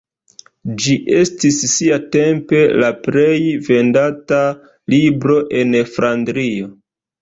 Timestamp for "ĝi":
0.85-0.95